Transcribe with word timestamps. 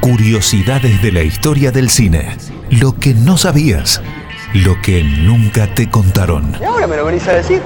Curiosidades 0.00 1.02
de 1.02 1.12
la 1.12 1.22
historia 1.22 1.72
del 1.72 1.90
cine. 1.90 2.36
Lo 2.70 2.94
que 2.94 3.14
no 3.14 3.36
sabías. 3.36 4.00
Lo 4.52 4.80
que 4.80 5.02
nunca 5.02 5.74
te 5.74 5.88
contaron. 5.90 6.56
¿Y 6.60 6.64
ahora 6.64 6.86
me 6.86 6.96
lo 6.96 7.04
venís 7.06 7.26
a 7.26 7.32
decir? 7.32 7.62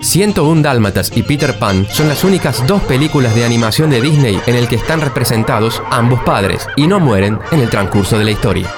101 0.00 0.62
Dálmatas 0.62 1.10
y 1.14 1.22
Peter 1.22 1.58
Pan 1.58 1.86
son 1.90 2.08
las 2.08 2.22
únicas 2.24 2.66
dos 2.66 2.82
películas 2.82 3.34
de 3.34 3.44
animación 3.44 3.90
de 3.90 4.00
Disney 4.00 4.40
en 4.46 4.54
el 4.54 4.68
que 4.68 4.76
están 4.76 5.00
representados 5.00 5.82
ambos 5.90 6.20
padres 6.20 6.66
y 6.76 6.86
no 6.86 7.00
mueren 7.00 7.38
en 7.50 7.60
el 7.60 7.70
transcurso 7.70 8.18
de 8.18 8.24
la 8.24 8.30
historia. 8.30 8.70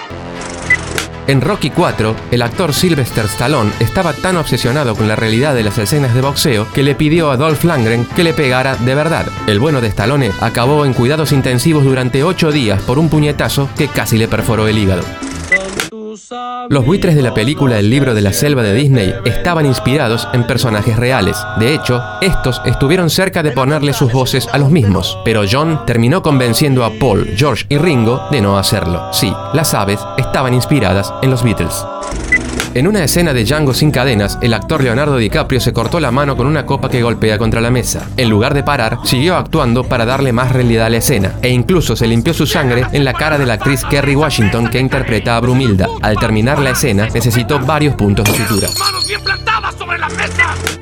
En 1.26 1.40
Rocky 1.40 1.70
4, 1.70 2.16
el 2.30 2.42
actor 2.42 2.72
Sylvester 2.72 3.26
Stallone 3.26 3.70
estaba 3.78 4.12
tan 4.12 4.36
obsesionado 4.36 4.94
con 4.96 5.06
la 5.06 5.16
realidad 5.16 5.54
de 5.54 5.62
las 5.62 5.78
escenas 5.78 6.14
de 6.14 6.20
boxeo 6.20 6.66
que 6.72 6.82
le 6.82 6.94
pidió 6.94 7.30
a 7.30 7.36
Dolph 7.36 7.64
Lundgren 7.64 8.04
que 8.04 8.24
le 8.24 8.32
pegara 8.32 8.76
de 8.76 8.94
verdad. 8.94 9.26
El 9.46 9.60
bueno 9.60 9.80
de 9.80 9.88
Stallone 9.88 10.32
acabó 10.40 10.84
en 10.84 10.94
cuidados 10.94 11.32
intensivos 11.32 11.84
durante 11.84 12.24
8 12.24 12.50
días 12.52 12.82
por 12.82 12.98
un 12.98 13.08
puñetazo 13.08 13.68
que 13.76 13.88
casi 13.88 14.18
le 14.18 14.28
perforó 14.28 14.66
el 14.66 14.78
hígado. 14.78 15.02
Los 16.68 16.84
buitres 16.84 17.14
de 17.14 17.22
la 17.22 17.34
película 17.34 17.78
El 17.78 17.88
libro 17.88 18.14
de 18.14 18.20
la 18.20 18.32
selva 18.32 18.62
de 18.62 18.74
Disney 18.74 19.14
estaban 19.24 19.64
inspirados 19.64 20.26
en 20.32 20.44
personajes 20.44 20.96
reales. 20.96 21.36
De 21.58 21.72
hecho, 21.72 22.02
estos 22.20 22.60
estuvieron 22.64 23.10
cerca 23.10 23.44
de 23.44 23.52
ponerle 23.52 23.92
sus 23.92 24.12
voces 24.12 24.48
a 24.52 24.58
los 24.58 24.70
mismos, 24.70 25.16
pero 25.24 25.42
John 25.50 25.86
terminó 25.86 26.20
convenciendo 26.20 26.84
a 26.84 26.90
Paul, 26.98 27.34
George 27.36 27.66
y 27.68 27.78
Ringo 27.78 28.26
de 28.30 28.40
no 28.40 28.58
hacerlo. 28.58 29.12
Sí, 29.12 29.32
las 29.52 29.72
aves 29.74 30.00
estaban 30.18 30.52
inspiradas 30.52 31.12
en 31.22 31.30
los 31.30 31.44
Beatles. 31.44 31.84
En 32.72 32.86
una 32.86 33.02
escena 33.02 33.32
de 33.32 33.44
Django 33.44 33.74
sin 33.74 33.90
cadenas, 33.90 34.38
el 34.42 34.54
actor 34.54 34.84
Leonardo 34.84 35.16
DiCaprio 35.16 35.58
se 35.58 35.72
cortó 35.72 35.98
la 35.98 36.12
mano 36.12 36.36
con 36.36 36.46
una 36.46 36.66
copa 36.66 36.88
que 36.88 37.02
golpea 37.02 37.36
contra 37.36 37.60
la 37.60 37.72
mesa. 37.72 38.08
En 38.16 38.30
lugar 38.30 38.54
de 38.54 38.62
parar, 38.62 38.98
siguió 39.02 39.34
actuando 39.36 39.82
para 39.82 40.04
darle 40.04 40.32
más 40.32 40.52
realidad 40.52 40.86
a 40.86 40.90
la 40.90 40.98
escena, 40.98 41.34
e 41.42 41.48
incluso 41.48 41.96
se 41.96 42.06
limpió 42.06 42.32
su 42.32 42.46
sangre 42.46 42.86
en 42.92 43.04
la 43.04 43.12
cara 43.12 43.38
de 43.38 43.46
la 43.46 43.54
actriz 43.54 43.84
Kerry 43.84 44.14
Washington 44.14 44.68
que 44.68 44.78
interpreta 44.78 45.36
a 45.36 45.40
Brumilda. 45.40 45.88
Al 46.00 46.16
terminar 46.16 46.60
la 46.60 46.70
escena, 46.70 47.08
necesitó 47.12 47.58
varios 47.58 47.96
puntos 47.96 48.24
de 48.26 48.38
sutura. 48.38 48.68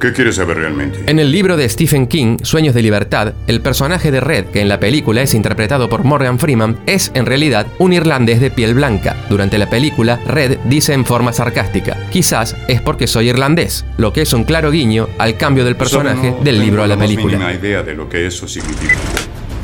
¿Qué 0.01 0.13
quieres 0.13 0.37
saber 0.37 0.59
realmente? 0.59 1.01
En 1.07 1.19
el 1.19 1.33
libro 1.33 1.57
de 1.57 1.69
Stephen 1.69 2.07
King, 2.07 2.37
Sueños 2.43 2.73
de 2.73 2.83
Libertad, 2.83 3.35
el 3.49 3.61
personaje 3.61 4.13
de 4.13 4.21
Red, 4.21 4.47
que 4.47 4.61
en 4.61 4.69
la 4.69 4.79
película 4.79 5.23
es 5.23 5.35
interpretado 5.35 5.89
por 5.89 6.05
Morgan 6.05 6.39
Freeman, 6.39 6.79
es 6.87 7.11
en 7.15 7.27
realidad 7.27 7.67
un 7.79 7.93
irlandés 7.93 8.41
de 8.41 8.53
piel 8.53 8.75
blanca. 8.75 9.17
Durante 9.29 9.59
la 9.59 9.69
película, 9.69 10.21
Red 10.25 10.59
dice 10.67 10.93
en 10.93 11.05
forma 11.05 11.33
sarcástica, 11.33 11.97
quizás 12.11 12.57
es 12.69 12.81
porque 12.81 13.09
soy 13.09 13.31
irlandés, 13.31 13.85
lo 13.97 14.13
que 14.13 14.23
es 14.23 14.33
un 14.33 14.45
claro 14.45 14.71
guiño 14.71 15.09
al 15.19 15.37
cambio 15.37 15.65
del 15.65 15.75
personaje 15.75 16.31
no 16.31 16.45
del 16.45 16.61
libro 16.61 16.85
a 16.85 16.87
la 16.87 16.97
película. 16.97 17.37
mínima 17.37 17.53
idea 17.53 17.83
de 17.83 17.95
lo 17.95 18.09
que 18.09 18.27
eso 18.27 18.47
significa. 18.47 18.95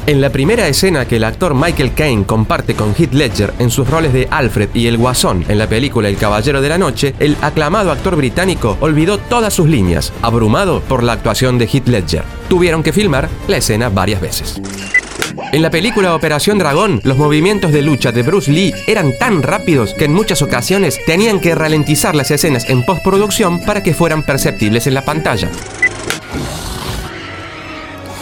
En 0.06 0.20
la 0.20 0.28
primera 0.28 0.68
escena 0.68 1.06
que 1.06 1.16
el 1.16 1.24
actor 1.24 1.54
Michael 1.54 1.94
Caine 1.94 2.26
comparte 2.26 2.74
con 2.74 2.94
Heath 2.94 3.14
Ledger 3.14 3.54
en 3.58 3.70
sus 3.70 3.88
roles 3.88 4.12
de 4.12 4.28
Alfred 4.30 4.68
y 4.74 4.86
el 4.86 4.98
Guasón 4.98 5.46
en 5.48 5.56
la 5.56 5.66
película 5.66 6.10
El 6.10 6.18
Caballero 6.18 6.60
de 6.60 6.68
la 6.68 6.76
Noche, 6.76 7.14
el 7.20 7.38
aclamado 7.40 7.90
actor 7.90 8.14
británico 8.14 8.76
olvidó 8.80 9.16
todas 9.16 9.54
sus 9.54 9.66
líneas, 9.66 10.12
abrumado 10.20 10.82
por 10.82 11.02
la 11.02 11.14
actuación 11.14 11.56
de 11.56 11.66
Heath 11.66 11.88
Ledger. 11.88 12.22
Tuvieron 12.50 12.82
que 12.82 12.92
filmar 12.92 13.30
la 13.48 13.56
escena 13.56 13.88
varias 13.88 14.20
veces. 14.20 14.60
En 15.52 15.62
la 15.62 15.70
película 15.70 16.14
Operación 16.14 16.58
Dragón, 16.58 17.00
los 17.02 17.16
movimientos 17.16 17.72
de 17.72 17.80
lucha 17.80 18.12
de 18.12 18.22
Bruce 18.22 18.52
Lee 18.52 18.74
eran 18.86 19.16
tan 19.18 19.42
rápidos 19.42 19.94
que 19.94 20.04
en 20.04 20.12
muchas 20.12 20.42
ocasiones 20.42 21.00
tenían 21.06 21.40
que 21.40 21.54
ralentizar 21.54 22.14
las 22.14 22.30
escenas 22.30 22.68
en 22.68 22.84
postproducción 22.84 23.64
para 23.64 23.82
que 23.82 23.94
fueran 23.94 24.22
perceptibles 24.22 24.86
en 24.86 24.94
la 24.94 25.04
pantalla. 25.04 25.48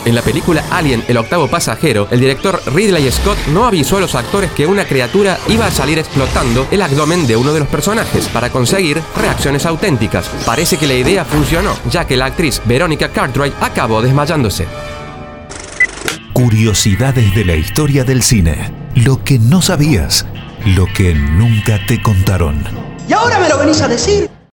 En 0.05 0.17
la 0.17 0.23
película 0.23 0.65
Alien, 0.71 1.05
el 1.07 1.17
octavo 1.17 1.47
pasajero, 1.49 2.09
el 2.11 2.19
director 2.19 2.61
Ridley 2.67 3.11
Scott 3.13 3.39
no 3.49 3.67
avisó 3.67 3.99
a 3.99 4.01
los 4.01 4.17
actores 4.17 4.51
que 4.51 4.67
una 4.67 4.85
criatura 4.85 5.39
iba 5.49 5.67
a 5.67 5.71
salir 5.71 5.99
explotando 5.99 6.67
el 6.73 6.83
abdomen 6.83 7.27
de 7.27 7.37
uno 7.37 7.53
de 7.53 7.61
los 7.61 7.69
personajes 7.69 8.27
para 8.29 8.51
conseguir 8.51 9.01
reacciones 9.17 9.65
auténticas. 9.65 10.29
Parece 10.45 10.77
que 10.77 10.89
la 10.89 10.95
idea 10.95 11.25
funcionó, 11.25 11.77
ya 11.89 12.05
que 12.05 12.17
la 12.17 12.27
actriz 12.27 12.61
Veronica 12.65 13.11
Cartwright 13.11 13.55
acabó 13.61 14.03
desmayándose. 14.03 14.67
Curiosidades 16.33 17.35
de 17.35 17.45
la 17.45 17.55
historia 17.55 18.03
del 18.03 18.23
cine. 18.23 18.73
Lo 18.97 19.23
que 19.23 19.39
no 19.39 19.63
sabías. 19.63 20.27
Lo 20.65 20.87
que 20.87 21.15
nunca 21.15 21.79
te 21.87 22.03
contaron. 22.03 22.65
¿Y 23.09 23.13
ahora 23.13 23.39
me 23.39 23.49
lo 23.49 23.59
venís 23.59 23.81
a 23.83 23.89
decir? 23.89 24.29